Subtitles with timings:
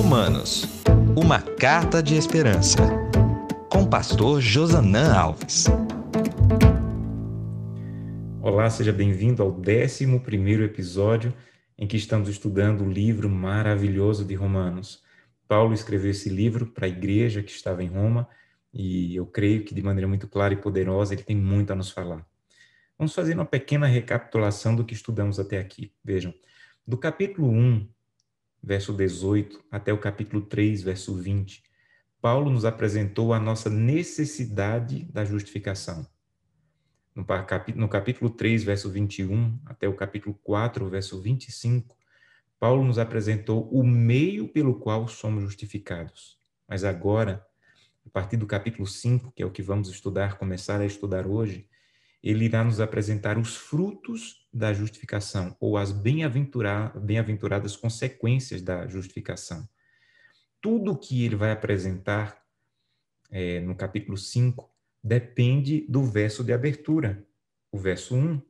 [0.00, 0.64] Romanos,
[1.16, 2.78] uma carta de esperança.
[3.68, 5.66] Com pastor Josanã Alves.
[8.40, 10.04] Olá, seja bem-vindo ao 11
[10.62, 11.34] episódio
[11.76, 15.02] em que estamos estudando o livro maravilhoso de Romanos.
[15.48, 18.28] Paulo escreveu esse livro para a igreja que estava em Roma
[18.72, 21.90] e eu creio que de maneira muito clara e poderosa ele tem muito a nos
[21.90, 22.24] falar.
[22.96, 25.92] Vamos fazer uma pequena recapitulação do que estudamos até aqui.
[26.04, 26.32] Vejam,
[26.86, 27.88] do capítulo 1,
[28.62, 31.62] verso 18, até o capítulo 3, verso 20,
[32.20, 36.06] Paulo nos apresentou a nossa necessidade da justificação.
[37.14, 41.96] No capítulo, no capítulo 3, verso 21, até o capítulo 4, verso 25,
[42.58, 46.38] Paulo nos apresentou o meio pelo qual somos justificados.
[46.68, 47.44] Mas agora,
[48.04, 51.68] a partir do capítulo 5, que é o que vamos estudar, começar a estudar hoje,
[52.22, 59.68] ele irá nos apresentar os frutos da justificação, ou as bem-aventuradas consequências da justificação.
[60.60, 62.42] Tudo que ele vai apresentar
[63.30, 64.68] é, no capítulo 5
[65.02, 67.24] depende do verso de abertura,
[67.70, 68.42] o verso 1.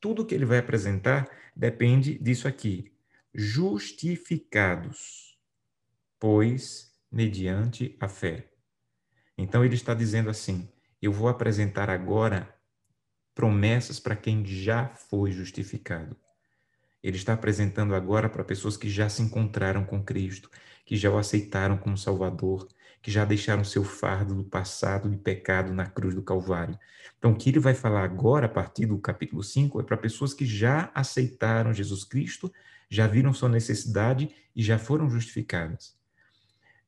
[0.00, 2.92] Tudo que ele vai apresentar depende disso aqui.
[3.34, 5.38] Justificados,
[6.18, 8.48] pois mediante a fé.
[9.36, 10.68] Então ele está dizendo assim:
[11.02, 12.54] eu vou apresentar agora
[13.34, 16.16] promessas para quem já foi justificado.
[17.02, 20.50] Ele está apresentando agora para pessoas que já se encontraram com Cristo,
[20.84, 22.68] que já o aceitaram como Salvador,
[23.02, 26.78] que já deixaram seu fardo do passado de pecado na cruz do Calvário.
[27.18, 30.34] Então, o que ele vai falar agora, a partir do capítulo 5, é para pessoas
[30.34, 32.52] que já aceitaram Jesus Cristo,
[32.90, 35.96] já viram sua necessidade e já foram justificadas.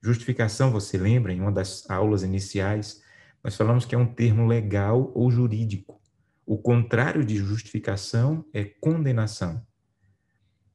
[0.03, 3.03] Justificação, você lembra, em uma das aulas iniciais,
[3.43, 6.02] nós falamos que é um termo legal ou jurídico.
[6.53, 9.67] O contrário de justificação é condenação.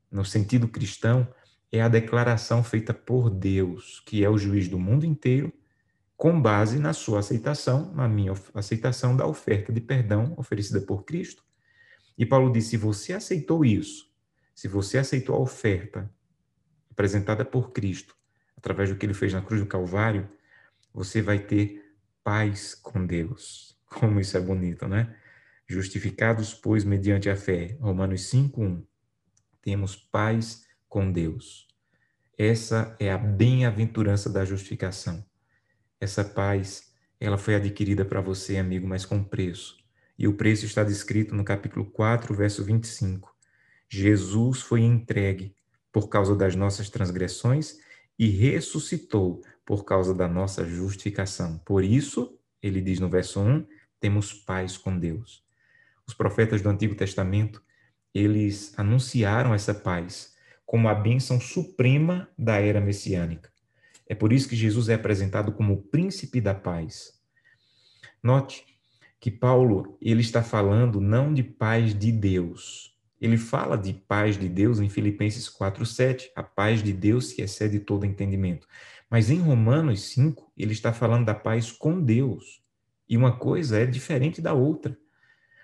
[0.10, 1.32] No sentido cristão,
[1.72, 5.54] é a declaração feita por Deus, que é o juiz do mundo inteiro,
[6.16, 11.44] com base na sua aceitação, na minha aceitação da oferta de perdão oferecida por Cristo.
[12.18, 14.12] E Paulo disse: se você aceitou isso,
[14.56, 16.12] se você aceitou a oferta
[16.90, 18.16] apresentada por Cristo,
[18.58, 20.28] através do que ele fez na cruz do Calvário,
[20.92, 23.78] você vai ter paz com Deus.
[23.86, 25.16] Como isso é bonito, né?
[25.68, 27.78] Justificados, pois, mediante a fé.
[27.82, 28.84] Romanos 5:1.
[29.62, 31.68] Temos paz com Deus.
[32.38, 35.26] Essa é a bem-aventurança da justificação.
[36.00, 39.76] Essa paz, ela foi adquirida para você, amigo, mas com preço.
[40.18, 43.36] E o preço está descrito no capítulo 4, verso 25.
[43.90, 45.56] Jesus foi entregue
[45.92, 47.78] por causa das nossas transgressões
[48.18, 51.58] e ressuscitou por causa da nossa justificação.
[51.60, 53.66] Por isso, ele diz no verso 1,
[54.00, 55.47] temos paz com Deus.
[56.08, 57.62] Os profetas do Antigo Testamento,
[58.14, 60.36] eles anunciaram essa paz
[60.66, 63.52] como a bênção suprema da era messiânica.
[64.08, 67.14] É por isso que Jesus é apresentado como o príncipe da paz.
[68.24, 68.66] Note
[69.20, 72.96] que Paulo, ele está falando não de paz de Deus.
[73.20, 77.80] Ele fala de paz de Deus em Filipenses 4:7, a paz de Deus que excede
[77.80, 78.68] todo entendimento.
[79.10, 82.62] Mas em Romanos 5, ele está falando da paz com Deus.
[83.10, 84.98] E uma coisa é diferente da outra.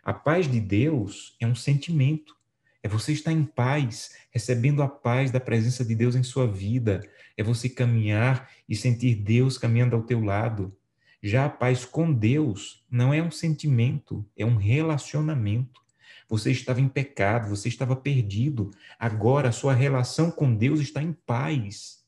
[0.04, 2.36] A paz de Deus é um sentimento.
[2.84, 7.00] É você estar em paz, recebendo a paz da presença de Deus em sua vida.
[7.38, 10.76] É você caminhar e sentir Deus caminhando ao teu lado.
[11.22, 15.82] Já a paz com Deus não é um sentimento, é um relacionamento.
[16.28, 18.72] Você estava em pecado, você estava perdido.
[19.00, 22.04] Agora a sua relação com Deus está em paz.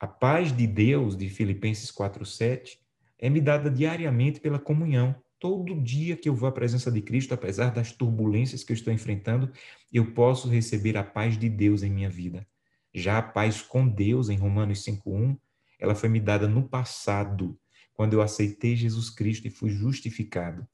[0.00, 2.80] A paz de Deus, de Filipenses 4:7,
[3.20, 7.34] é me dada diariamente pela comunhão todo dia que eu vou à presença de Cristo,
[7.34, 9.50] apesar das turbulências que eu estou enfrentando,
[9.92, 12.46] eu posso receber a paz de Deus em minha vida.
[12.94, 15.38] Já a paz com Deus, em Romanos 5,1,
[15.78, 17.58] ela foi me dada no passado,
[17.92, 20.66] quando eu aceitei Jesus Cristo e fui justificado.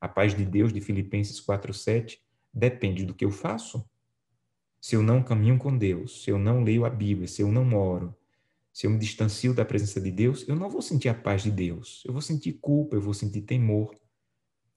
[0.00, 2.18] A paz de Deus, de Filipenses 4,7,
[2.52, 3.88] depende do que eu faço.
[4.80, 7.72] Se eu não caminho com Deus, se eu não leio a Bíblia, se eu não
[7.74, 8.14] oro,
[8.72, 11.50] se eu me distancio da presença de Deus, eu não vou sentir a paz de
[11.50, 12.02] Deus.
[12.06, 13.94] Eu vou sentir culpa, eu vou sentir temor.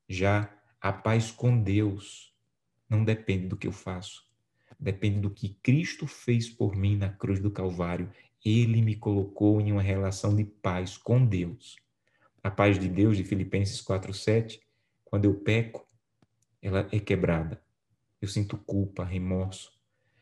[0.07, 0.49] Já
[0.79, 2.33] a paz com Deus
[2.89, 4.23] não depende do que eu faço,
[4.79, 8.11] depende do que Cristo fez por mim na cruz do Calvário.
[8.43, 11.77] Ele me colocou em uma relação de paz com Deus.
[12.43, 14.59] A paz de Deus, de Filipenses 4,7,
[15.03, 15.87] quando eu peco,
[16.61, 17.61] ela é quebrada.
[18.21, 19.71] Eu sinto culpa, remorso.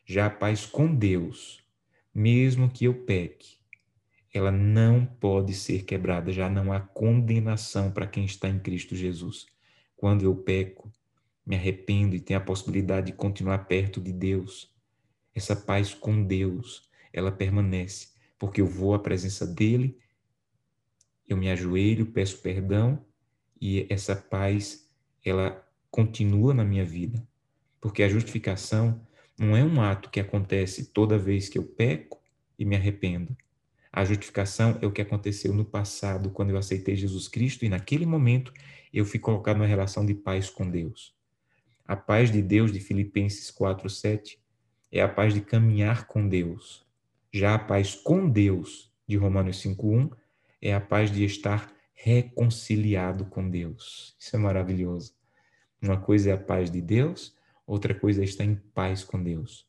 [0.05, 1.63] Já a paz com Deus,
[2.13, 3.57] mesmo que eu peque,
[4.33, 9.45] ela não pode ser quebrada, já não há condenação para quem está em Cristo Jesus.
[10.03, 10.91] Quando eu peco,
[11.45, 14.69] me arrependo e tenho a possibilidade de continuar perto de Deus.
[15.33, 19.97] Essa paz com Deus ela permanece, porque eu vou à presença dele,
[21.25, 23.01] eu me ajoelho, peço perdão
[23.61, 24.91] e essa paz
[25.23, 27.25] ela continua na minha vida.
[27.79, 29.07] Porque a justificação
[29.39, 32.21] não é um ato que acontece toda vez que eu peco
[32.59, 33.37] e me arrependo.
[33.95, 38.07] A justificação é o que aconteceu no passado, quando eu aceitei Jesus Cristo e naquele
[38.07, 38.51] momento
[38.91, 41.13] eu fui colocado numa relação de paz com Deus.
[41.85, 44.39] A paz de Deus de Filipenses 4:7
[44.91, 46.83] é a paz de caminhar com Deus.
[47.31, 50.09] Já a paz com Deus de Romanos 5:1
[50.59, 54.15] é a paz de estar reconciliado com Deus.
[54.19, 55.13] Isso é maravilhoso.
[55.79, 57.35] Uma coisa é a paz de Deus,
[57.67, 59.67] outra coisa é estar em paz com Deus.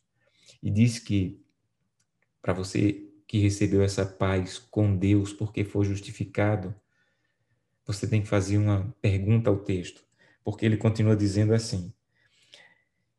[0.62, 1.38] E diz que
[2.40, 6.72] para você que recebeu essa paz com Deus porque foi justificado,
[7.84, 10.04] você tem que fazer uma pergunta ao texto,
[10.44, 11.92] porque ele continua dizendo assim: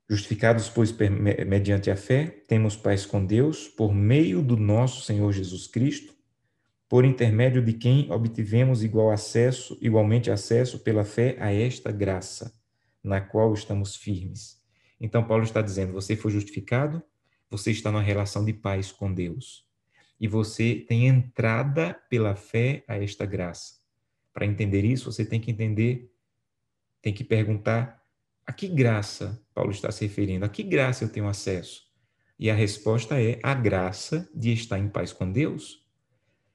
[0.10, 0.96] Justificados, pois,
[1.46, 6.16] mediante a fé, temos paz com Deus por meio do nosso Senhor Jesus Cristo,
[6.88, 12.54] por intermédio de quem obtivemos igual acesso, igualmente acesso pela fé a esta graça,
[13.04, 14.64] na qual estamos firmes.
[14.98, 17.04] Então Paulo está dizendo: você foi justificado,
[17.50, 19.65] você está numa relação de paz com Deus.
[20.20, 23.76] E você tem entrada pela fé a esta graça.
[24.34, 26.12] Para entender isso, você tem que entender,
[27.02, 28.04] tem que perguntar
[28.46, 30.46] a que graça Paulo está se referindo?
[30.46, 31.84] A que graça eu tenho acesso?
[32.38, 35.84] E a resposta é a graça de estar em paz com Deus.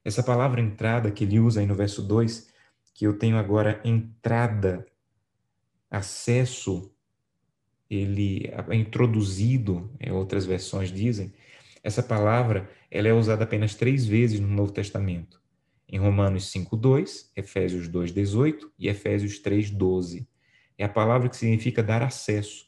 [0.05, 2.49] Essa palavra entrada que ele usa aí no verso 2,
[2.95, 4.87] que eu tenho agora entrada,
[5.91, 6.95] acesso,
[7.89, 11.33] ele é introduzido, é, outras versões dizem,
[11.83, 15.40] essa palavra ela é usada apenas três vezes no Novo Testamento.
[15.88, 20.26] Em Romanos 5,2, Efésios 2,18 e Efésios 3,12
[20.76, 22.66] é a palavra que significa dar acesso.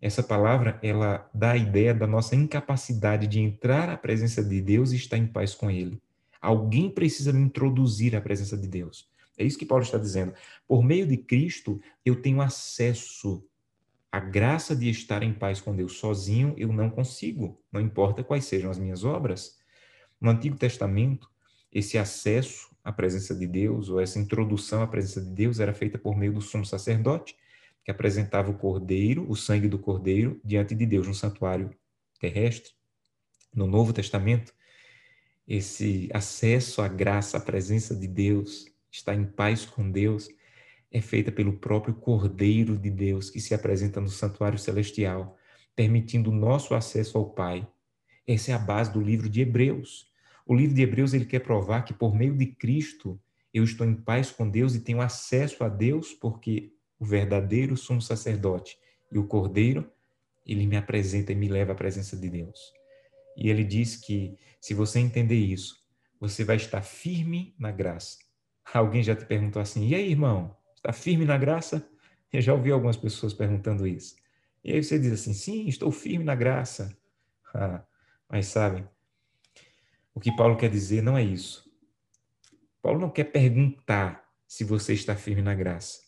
[0.00, 4.90] Essa palavra, ela dá a ideia da nossa incapacidade de entrar à presença de Deus
[4.90, 6.00] e estar em paz com Ele.
[6.40, 9.08] Alguém precisa me introduzir à presença de Deus.
[9.38, 10.32] É isso que Paulo está dizendo.
[10.66, 13.44] Por meio de Cristo, eu tenho acesso
[14.12, 15.94] à graça de estar em paz com Deus.
[15.94, 19.56] Sozinho eu não consigo, não importa quais sejam as minhas obras.
[20.20, 21.30] No Antigo Testamento,
[21.72, 25.98] esse acesso à presença de Deus, ou essa introdução à presença de Deus, era feita
[25.98, 27.34] por meio do sumo sacerdote,
[27.82, 31.70] que apresentava o cordeiro, o sangue do cordeiro, diante de Deus no santuário
[32.20, 32.72] terrestre.
[33.54, 34.54] No Novo Testamento,
[35.48, 40.28] esse acesso à graça, à presença de Deus, estar em paz com Deus,
[40.92, 45.38] é feita pelo próprio Cordeiro de Deus que se apresenta no santuário celestial,
[45.74, 47.66] permitindo nosso acesso ao Pai.
[48.26, 50.06] Essa é a base do livro de Hebreus.
[50.46, 53.18] O livro de Hebreus ele quer provar que por meio de Cristo
[53.54, 58.00] eu estou em paz com Deus e tenho acesso a Deus porque o verdadeiro sumo
[58.00, 58.76] sacerdote
[59.10, 59.90] e o cordeiro,
[60.46, 62.72] ele me apresenta e me leva à presença de Deus.
[63.36, 65.76] E ele diz que se você entender isso,
[66.20, 68.18] você vai estar firme na graça.
[68.72, 71.88] Alguém já te perguntou assim: "E aí, irmão, está firme na graça?"
[72.32, 74.16] Eu já ouvi algumas pessoas perguntando isso.
[74.64, 76.96] E aí você diz assim: "Sim, estou firme na graça."
[77.54, 77.84] Ah,
[78.30, 78.88] mas sabem,
[80.14, 81.70] o que Paulo quer dizer não é isso.
[82.80, 86.00] Paulo não quer perguntar se você está firme na graça.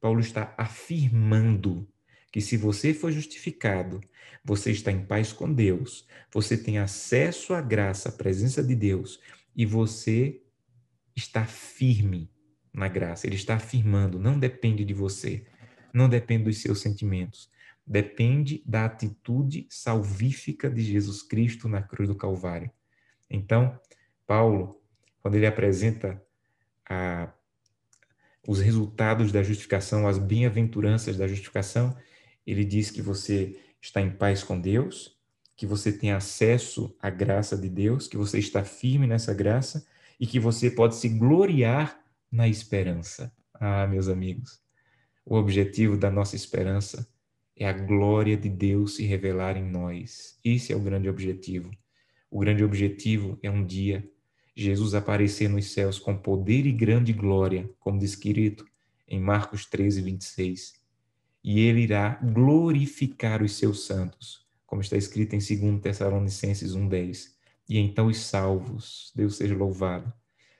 [0.00, 1.88] Paulo está afirmando
[2.32, 4.00] que se você for justificado,
[4.44, 9.20] você está em paz com Deus, você tem acesso à graça, à presença de Deus
[9.54, 10.40] e você
[11.14, 12.30] está firme
[12.72, 13.26] na graça.
[13.26, 15.44] Ele está afirmando, não depende de você,
[15.92, 17.50] não depende dos seus sentimentos,
[17.86, 22.70] depende da atitude salvífica de Jesus Cristo na cruz do Calvário.
[23.28, 23.78] Então,
[24.26, 24.80] Paulo,
[25.20, 26.22] quando ele apresenta
[26.88, 27.32] a
[28.46, 31.96] os resultados da justificação, as bem-aventuranças da justificação,
[32.46, 35.16] ele diz que você está em paz com Deus,
[35.56, 39.86] que você tem acesso à graça de Deus, que você está firme nessa graça
[40.18, 41.99] e que você pode se gloriar
[42.30, 43.32] na esperança.
[43.54, 44.60] Ah, meus amigos,
[45.24, 47.06] o objetivo da nossa esperança
[47.56, 50.38] é a glória de Deus se revelar em nós.
[50.44, 51.70] Esse é o grande objetivo.
[52.30, 54.08] O grande objetivo é um dia
[54.54, 58.64] Jesus aparecer nos céus com poder e grande glória, como descrito
[59.08, 60.74] em Marcos 13, 26.
[61.42, 67.34] E ele irá glorificar os seus santos, como está escrito em 2 Tessalonicenses 1,10.
[67.68, 70.12] E então os salvos, Deus seja louvado,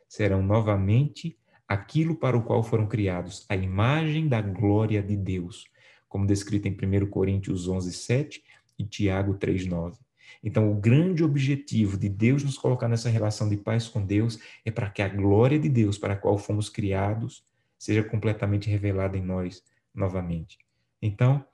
[0.08, 1.38] serão novamente
[1.70, 5.68] aquilo para o qual foram criados, a imagem da glória de Deus,
[6.08, 8.42] como descrito em 1 Coríntios 11, 7
[8.76, 9.96] e Tiago 3, 9.
[10.42, 14.70] Então, o grande objetivo de Deus nos colocar nessa relação de paz com Deus é
[14.72, 17.44] para que a glória de Deus para a qual fomos criados
[17.78, 19.62] seja completamente revelada em nós
[19.94, 20.58] novamente.
[21.00, 21.44] Então,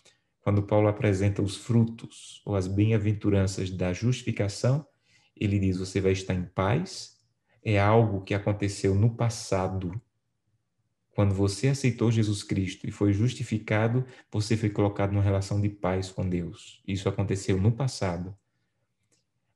[0.40, 4.86] quando Paulo apresenta os frutos ou as bem-aventuranças da justificação,
[5.36, 7.18] ele diz: você vai estar em paz,
[7.62, 10.00] é algo que aconteceu no passado.
[11.16, 16.10] Quando você aceitou Jesus Cristo e foi justificado, você foi colocado numa relação de paz
[16.10, 16.82] com Deus.
[16.86, 18.36] Isso aconteceu no passado.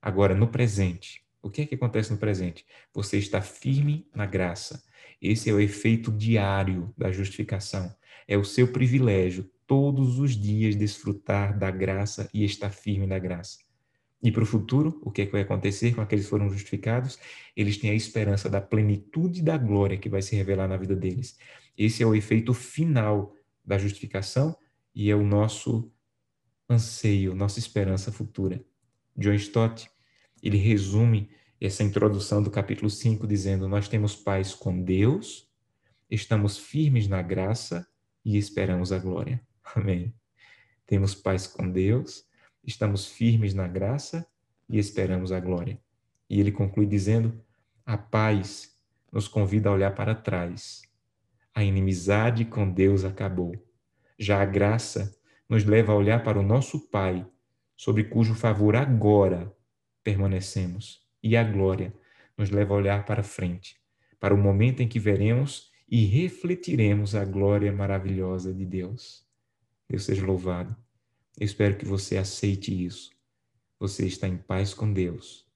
[0.01, 2.65] Agora, no presente, o que é que acontece no presente?
[2.91, 4.83] Você está firme na graça.
[5.21, 7.95] Esse é o efeito diário da justificação.
[8.27, 13.59] É o seu privilégio todos os dias desfrutar da graça e estar firme na graça.
[14.23, 17.17] E para o futuro, o que, é que vai acontecer com aqueles que foram justificados?
[17.55, 21.37] Eles têm a esperança da plenitude da glória que vai se revelar na vida deles.
[21.77, 23.33] Esse é o efeito final
[23.65, 24.55] da justificação
[24.93, 25.91] e é o nosso
[26.69, 28.63] anseio, nossa esperança futura.
[29.17, 29.89] John Stott,
[30.41, 35.47] ele resume essa introdução do capítulo 5 dizendo: Nós temos paz com Deus,
[36.09, 37.87] estamos firmes na graça
[38.23, 39.41] e esperamos a glória.
[39.75, 40.13] Amém.
[40.85, 42.25] Temos paz com Deus,
[42.63, 44.27] estamos firmes na graça
[44.69, 45.79] e esperamos a glória.
[46.29, 47.39] E ele conclui dizendo:
[47.85, 48.77] a paz
[49.11, 50.81] nos convida a olhar para trás.
[51.53, 53.53] A inimizade com Deus acabou.
[54.17, 55.13] Já a graça
[55.49, 57.27] nos leva a olhar para o nosso Pai,
[57.75, 59.53] sobre cujo favor agora
[60.03, 61.05] permanecemos.
[61.21, 61.93] E a glória
[62.37, 63.75] nos leva a olhar para frente,
[64.19, 69.27] para o momento em que veremos e refletiremos a glória maravilhosa de Deus.
[69.89, 70.80] Deus seja louvado.
[71.37, 73.11] Eu espero que você aceite isso.
[73.79, 75.47] Você está em paz com Deus.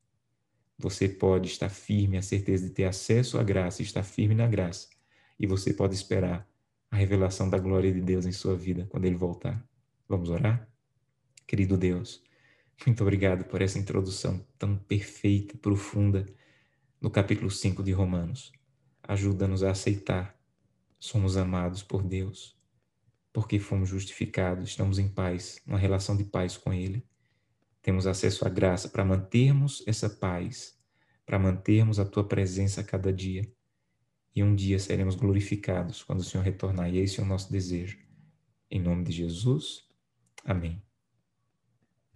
[0.78, 4.90] Você pode estar firme, a certeza de ter acesso à graça, estar firme na graça.
[5.40, 6.50] E você pode esperar
[6.90, 9.64] a revelação da glória de Deus em sua vida quando ele voltar.
[10.08, 10.68] Vamos orar?
[11.46, 12.24] Querido Deus,
[12.86, 16.26] muito obrigado por essa introdução tão perfeita, profunda
[17.00, 18.52] no capítulo 5 de Romanos.
[19.04, 20.36] Ajuda-nos a aceitar.
[21.00, 22.55] Somos amados por Deus
[23.36, 27.06] porque fomos justificados, estamos em paz, uma relação de paz com Ele.
[27.82, 30.80] Temos acesso à graça para mantermos essa paz,
[31.26, 33.46] para mantermos a Tua presença a cada dia.
[34.34, 37.98] E um dia seremos glorificados quando o Senhor retornar, e esse é o nosso desejo.
[38.72, 39.84] Em nome de Jesus,
[40.46, 40.85] amém.